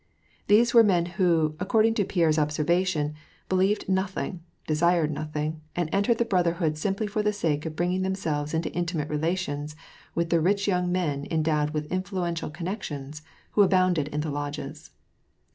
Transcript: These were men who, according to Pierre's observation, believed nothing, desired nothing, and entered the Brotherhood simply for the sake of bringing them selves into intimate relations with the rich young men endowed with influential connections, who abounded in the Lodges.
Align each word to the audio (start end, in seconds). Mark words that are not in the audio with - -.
These 0.47 0.73
were 0.73 0.81
men 0.83 1.05
who, 1.05 1.55
according 1.59 1.93
to 1.93 2.03
Pierre's 2.05 2.39
observation, 2.39 3.13
believed 3.47 3.87
nothing, 3.87 4.41
desired 4.65 5.11
nothing, 5.11 5.61
and 5.75 5.93
entered 5.93 6.17
the 6.17 6.25
Brotherhood 6.25 6.75
simply 6.75 7.05
for 7.05 7.21
the 7.21 7.31
sake 7.31 7.67
of 7.67 7.75
bringing 7.75 8.01
them 8.01 8.15
selves 8.15 8.55
into 8.55 8.71
intimate 8.73 9.09
relations 9.09 9.75
with 10.15 10.31
the 10.31 10.41
rich 10.41 10.67
young 10.67 10.91
men 10.91 11.27
endowed 11.29 11.69
with 11.69 11.91
influential 11.91 12.49
connections, 12.49 13.21
who 13.51 13.61
abounded 13.61 14.07
in 14.07 14.21
the 14.21 14.31
Lodges. 14.31 14.89